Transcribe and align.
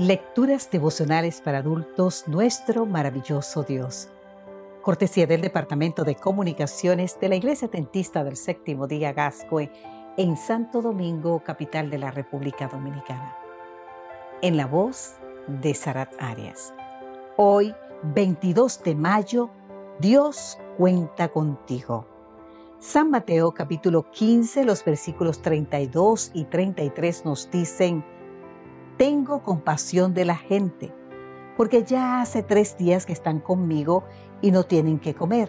Lecturas 0.00 0.70
devocionales 0.70 1.42
para 1.42 1.58
adultos, 1.58 2.24
nuestro 2.26 2.86
maravilloso 2.86 3.64
Dios. 3.64 4.08
Cortesía 4.80 5.26
del 5.26 5.42
Departamento 5.42 6.04
de 6.04 6.14
Comunicaciones 6.14 7.20
de 7.20 7.28
la 7.28 7.34
Iglesia 7.34 7.68
Tentista 7.68 8.24
del 8.24 8.38
Séptimo 8.38 8.86
Día 8.86 9.12
Gascue 9.12 9.70
en 10.16 10.38
Santo 10.38 10.80
Domingo, 10.80 11.44
capital 11.44 11.90
de 11.90 11.98
la 11.98 12.10
República 12.10 12.66
Dominicana. 12.66 13.36
En 14.40 14.56
la 14.56 14.64
voz 14.64 15.16
de 15.48 15.74
Sarat 15.74 16.14
Arias. 16.18 16.72
Hoy, 17.36 17.74
22 18.02 18.82
de 18.82 18.94
mayo, 18.94 19.50
Dios 19.98 20.58
cuenta 20.78 21.28
contigo. 21.28 22.06
San 22.78 23.10
Mateo 23.10 23.52
capítulo 23.52 24.10
15, 24.10 24.64
los 24.64 24.82
versículos 24.82 25.42
32 25.42 26.30
y 26.32 26.44
33 26.44 27.26
nos 27.26 27.50
dicen, 27.50 28.02
tengo 29.00 29.42
compasión 29.42 30.12
de 30.12 30.26
la 30.26 30.36
gente, 30.36 30.92
porque 31.56 31.84
ya 31.84 32.20
hace 32.20 32.42
tres 32.42 32.76
días 32.76 33.06
que 33.06 33.14
están 33.14 33.40
conmigo 33.40 34.04
y 34.42 34.50
no 34.50 34.64
tienen 34.64 34.98
que 34.98 35.14
comer. 35.14 35.48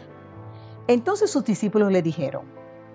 Entonces 0.88 1.32
sus 1.32 1.44
discípulos 1.44 1.92
le 1.92 2.02
dijeron, 2.02 2.46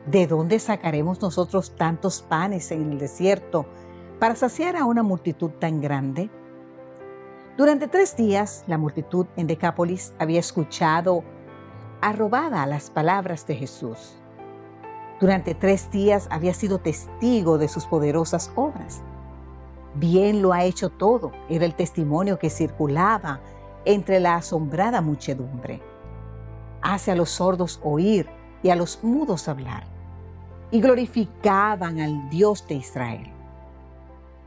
¿de 0.07 0.27
dónde 0.27 0.59
sacaremos 0.59 1.21
nosotros 1.21 1.77
tantos 1.77 2.23
panes 2.23 2.71
en 2.71 2.91
el 2.91 2.99
desierto 2.99 3.67
para 4.19 4.35
saciar 4.35 4.77
a 4.77 4.87
una 4.87 5.03
multitud 5.03 5.51
tan 5.51 5.83
grande? 5.83 6.31
Durante 7.59 7.87
tres 7.87 8.17
días 8.17 8.65
la 8.67 8.79
multitud 8.79 9.27
en 9.37 9.49
Decápolis 9.49 10.15
había 10.19 10.41
escuchado 10.41 11.23
arrobada 12.01 12.65
las 12.65 12.89
palabras 12.89 13.47
de 13.47 13.57
Jesús. 13.57 14.15
Durante 15.21 15.55
tres 15.55 15.91
días 15.91 16.27
había 16.31 16.55
sido 16.55 16.79
testigo 16.79 17.59
de 17.59 17.69
sus 17.69 17.85
poderosas 17.85 18.51
obras. 18.55 19.03
Bien 19.99 20.43
lo 20.43 20.53
ha 20.53 20.65
hecho 20.65 20.91
todo, 20.91 21.33
era 21.49 21.65
el 21.65 21.75
testimonio 21.75 22.39
que 22.39 22.51
circulaba 22.51 23.41
entre 23.87 24.21
la 24.21 24.35
asombrada 24.35 25.01
muchedumbre. 25.01 25.81
Hace 26.83 27.13
a 27.13 27.15
los 27.15 27.31
sordos 27.31 27.81
oír 27.83 28.29
y 28.63 28.69
a 28.69 28.77
los 28.77 29.03
mudos 29.03 29.49
hablar. 29.49 29.85
Y 30.71 30.81
glorificaban 30.83 32.01
al 32.01 32.29
Dios 32.29 32.69
de 32.69 32.75
Israel. 32.75 33.33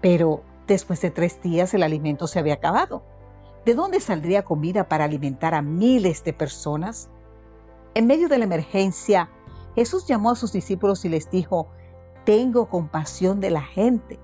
Pero 0.01 0.43
después 0.67 1.01
de 1.01 1.09
tres 1.09 1.41
días 1.41 1.73
el 1.73 1.81
alimento 1.81 2.27
se 2.27 2.37
había 2.37 2.55
acabado. 2.55 3.01
¿De 3.65 3.73
dónde 3.73 4.01
saldría 4.01 4.45
comida 4.45 4.87
para 4.87 5.05
alimentar 5.05 5.55
a 5.55 5.63
miles 5.63 6.23
de 6.23 6.33
personas? 6.33 7.09
En 7.95 8.05
medio 8.05 8.29
de 8.29 8.37
la 8.37 8.45
emergencia, 8.45 9.31
Jesús 9.73 10.05
llamó 10.05 10.29
a 10.29 10.35
sus 10.35 10.51
discípulos 10.51 11.05
y 11.05 11.09
les 11.09 11.31
dijo, 11.31 11.69
tengo 12.23 12.69
compasión 12.69 13.39
de 13.39 13.49
la 13.49 13.61
gente 13.61 14.19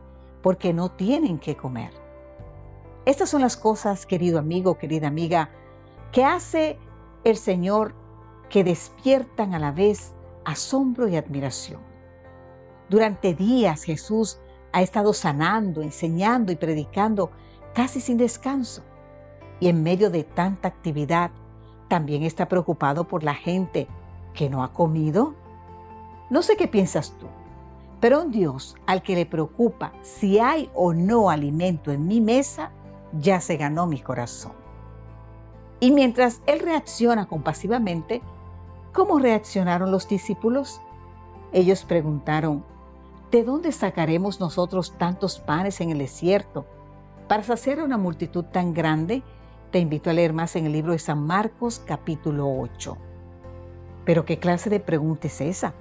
porque 0.46 0.74
no 0.74 0.92
tienen 0.92 1.40
que 1.40 1.58
comer. 1.58 1.90
Estas 3.06 3.30
son 3.32 3.42
las 3.42 3.58
cosas, 3.58 4.06
querido 4.06 4.38
amigo, 4.38 4.78
querida 4.78 5.08
amiga, 5.08 5.50
que 6.12 6.24
hace 6.24 6.78
el 7.24 7.36
Señor 7.36 7.96
que 8.48 8.64
despiertan 8.64 9.56
a 9.56 9.60
la 9.60 9.72
vez 9.72 10.14
asombro 10.44 11.08
y 11.08 11.16
admiración. 11.16 11.82
Durante 12.92 13.34
días 13.34 13.82
Jesús 13.82 14.38
ha 14.72 14.84
estado 14.84 15.14
sanando, 15.14 15.82
enseñando 15.82 16.52
y 16.52 16.58
predicando 16.58 17.32
casi 17.74 18.00
sin 18.00 18.18
descanso. 18.18 18.84
Y 19.60 19.68
en 19.68 19.82
medio 19.82 20.12
de 20.12 20.26
tanta 20.26 20.68
actividad, 20.68 21.32
también 21.88 22.22
está 22.22 22.48
preocupado 22.48 23.08
por 23.08 23.24
la 23.24 23.34
gente 23.34 23.88
que 24.36 24.48
no 24.52 24.64
ha 24.64 24.74
comido. 24.74 25.34
No 26.30 26.44
sé 26.44 26.56
qué 26.56 26.68
piensas 26.68 27.18
tú, 27.18 27.26
pero 28.06 28.22
un 28.22 28.30
Dios 28.30 28.76
al 28.86 29.02
que 29.02 29.16
le 29.16 29.26
preocupa 29.26 29.92
si 30.04 30.38
hay 30.38 30.70
o 30.76 30.94
no 30.94 31.32
alimento 31.32 31.92
en 31.92 32.08
mi 32.08 32.22
mesa, 32.22 32.70
ya 33.20 33.42
se 33.42 33.58
ganó 33.58 33.88
mi 33.88 34.00
corazón. 34.00 34.52
Y 35.80 35.90
mientras 35.90 36.44
Él 36.46 36.60
reacciona 36.60 37.26
compasivamente, 37.26 38.22
¿cómo 38.94 39.18
reaccionaron 39.18 39.90
los 39.90 40.08
discípulos? 40.08 40.82
Ellos 41.52 41.84
preguntaron, 41.84 42.64
¿de 43.32 43.44
dónde 43.44 43.72
sacaremos 43.72 44.40
nosotros 44.40 44.94
tantos 45.00 45.40
panes 45.40 45.82
en 45.82 45.90
el 45.90 45.98
desierto 45.98 46.68
para 47.28 47.42
saciar 47.42 47.80
a 47.80 47.86
una 47.86 47.98
multitud 47.98 48.46
tan 48.46 48.76
grande? 48.76 49.24
Te 49.72 49.80
invito 49.80 50.12
a 50.12 50.14
leer 50.14 50.32
más 50.32 50.56
en 50.56 50.68
el 50.68 50.74
libro 50.74 50.92
de 50.92 51.00
San 51.00 51.26
Marcos 51.26 51.82
capítulo 51.84 52.56
8. 52.56 52.98
Pero 54.06 54.26
¿qué 54.26 54.38
clase 54.38 54.70
de 54.70 54.80
pregunta 54.80 55.26
es 55.26 55.42
esa? 55.42 55.74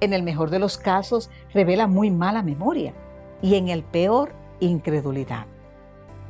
En 0.00 0.12
el 0.12 0.22
mejor 0.22 0.50
de 0.50 0.58
los 0.58 0.76
casos, 0.76 1.30
revela 1.52 1.86
muy 1.86 2.10
mala 2.10 2.42
memoria 2.42 2.94
y 3.42 3.54
en 3.56 3.68
el 3.68 3.82
peor, 3.82 4.32
incredulidad. 4.60 5.46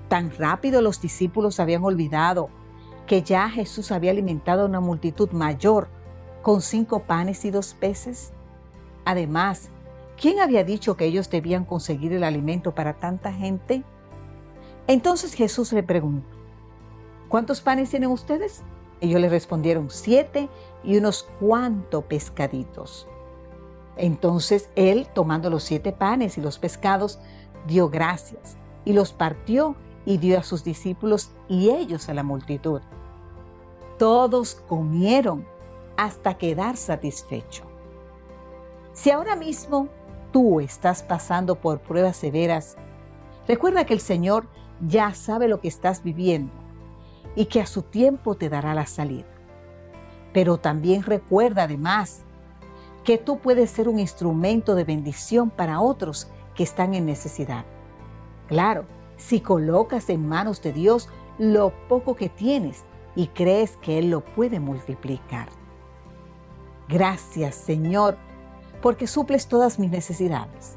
Tan 0.09 0.31
rápido 0.37 0.83
los 0.83 1.01
discípulos 1.01 1.61
habían 1.61 1.85
olvidado 1.85 2.51
que 3.07 3.23
ya 3.23 3.49
Jesús 3.49 3.93
había 3.93 4.11
alimentado 4.11 4.63
a 4.63 4.67
una 4.67 4.81
multitud 4.81 5.31
mayor 5.31 5.89
con 6.43 6.61
cinco 6.61 7.01
panes 7.01 7.45
y 7.45 7.51
dos 7.51 7.75
peces. 7.75 8.33
Además, 9.05 9.71
¿quién 10.21 10.41
había 10.41 10.65
dicho 10.65 10.97
que 10.97 11.07
ellos 11.07 11.31
debían 11.31 11.65
conseguir 11.65 12.13
el 12.13 12.25
alimento 12.25 12.75
para 12.75 12.95
tanta 12.95 13.33
gente? 13.33 13.83
Entonces 14.87 15.35
Jesús 15.35 15.73
le 15.73 15.83
preguntó, 15.83 16.37
¿cuántos 17.29 17.61
panes 17.61 17.91
tienen 17.91 18.11
ustedes? 18.11 18.63
Ellos 19.01 19.21
le 19.21 19.29
respondieron, 19.29 19.91
siete 19.91 20.49
y 20.83 20.97
unos 20.97 21.29
cuantos 21.41 22.05
pescaditos. 22.05 23.09
Entonces 23.97 24.71
él, 24.75 25.07
tomando 25.15 25.51
los 25.51 25.63
siete 25.63 25.93
panes 25.93 26.37
y 26.39 26.41
los 26.41 26.59
pescados, 26.59 27.19
dio 27.67 27.89
gracias 27.89 28.57
y 28.85 28.93
los 28.93 29.13
partió 29.13 29.77
y 30.05 30.19
dio 30.19 30.39
a 30.39 30.43
sus 30.43 30.65
discípulos 30.65 31.31
y 31.49 31.71
ellos 31.71 32.09
a 32.09 32.15
la 32.15 32.23
multitud. 32.23 32.81
Todos 33.99 34.57
comieron 34.69 35.47
hasta 35.97 36.37
quedar 36.37 36.77
satisfecho. 36.77 37.65
Si 38.93 39.11
ahora 39.11 39.37
mismo 39.37 39.89
tú 40.33 40.61
estás 40.61 41.03
pasando 41.03 41.55
por 41.57 41.81
pruebas 41.81 42.17
severas, 42.17 42.77
recuerda 43.47 43.87
que 43.87 43.95
el 43.95 44.01
Señor 44.01 44.49
ya 44.81 45.15
sabe 45.15 45.49
lo 45.49 45.61
que 45.61 45.69
estás 45.69 46.03
viviendo 46.03 46.53
y 47.37 47.47
que 47.47 47.61
a 47.61 47.67
su 47.67 47.83
tiempo 47.83 48.35
te 48.35 48.49
dará 48.49 48.75
la 48.75 48.87
salida. 48.87 49.27
Pero 50.33 50.59
también 50.59 51.05
recuerda 51.05 51.65
además 51.65 52.25
que 53.05 53.19
tú 53.19 53.39
puedes 53.39 53.71
ser 53.71 53.89
un 53.89 53.99
instrumento 53.99 54.75
de 54.75 54.85
bendición 54.85 55.51
para 55.51 55.81
otros 55.81 56.29
que 56.55 56.63
están 56.63 56.95
en 56.95 57.07
necesidad. 57.07 57.65
Claro, 58.49 58.87
si 59.17 59.41
colocas 59.41 60.09
en 60.09 60.27
manos 60.27 60.63
de 60.63 60.73
Dios 60.73 61.09
lo 61.39 61.73
poco 61.89 62.17
que 62.17 62.29
tienes 62.29 62.85
y 63.15 63.29
crees 63.29 63.77
que 63.79 63.99
Él 63.99 64.11
lo 64.11 64.25
puede 64.25 64.61
multiplicar. 64.61 65.49
Gracias, 66.89 67.55
Señor, 67.55 68.17
porque 68.83 69.07
suples 69.07 69.49
todas 69.49 69.79
mis 69.79 69.91
necesidades. 69.91 70.77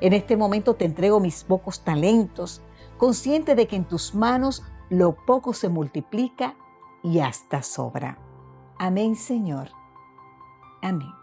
En 0.00 0.12
este 0.12 0.36
momento 0.36 0.74
te 0.74 0.84
entrego 0.84 1.20
mis 1.20 1.44
pocos 1.44 1.80
talentos, 1.84 2.62
consciente 2.98 3.54
de 3.54 3.66
que 3.66 3.76
en 3.76 3.84
tus 3.84 4.14
manos 4.14 4.62
lo 4.90 5.14
poco 5.14 5.52
se 5.52 5.68
multiplica 5.68 6.56
y 7.02 7.20
hasta 7.20 7.62
sobra. 7.62 8.18
Amén, 8.78 9.16
Señor. 9.16 9.70
Amén. 10.80 11.21